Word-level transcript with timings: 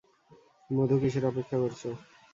মধু, 0.69 0.95
কীসের 1.01 1.23
অপেক্ষা 1.27 1.57
করছো? 1.63 1.89